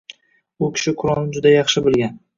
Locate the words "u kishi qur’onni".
0.67-1.37